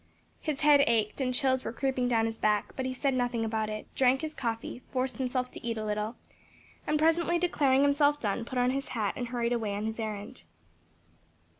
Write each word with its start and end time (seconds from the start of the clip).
His 0.39 0.61
head 0.61 0.83
ached 0.87 1.21
and 1.21 1.31
chills 1.31 1.63
were 1.63 1.71
creeping 1.71 2.07
down 2.07 2.25
his 2.25 2.39
back, 2.39 2.73
but 2.75 2.87
he 2.87 2.91
said 2.91 3.13
nothing 3.13 3.45
about 3.45 3.69
it, 3.69 3.85
drank 3.93 4.21
his 4.21 4.33
coffee, 4.33 4.81
forced 4.89 5.19
himself 5.19 5.51
to 5.51 5.63
eat 5.63 5.77
a 5.77 5.85
little, 5.85 6.15
and 6.87 6.97
presently 6.97 7.37
declaring 7.37 7.83
himself 7.83 8.19
done, 8.19 8.43
put 8.43 8.57
on 8.57 8.71
his 8.71 8.87
hat 8.97 9.13
and 9.15 9.27
hurried 9.27 9.53
away 9.53 9.75
on 9.75 9.85
his 9.85 9.99
errand. 9.99 10.41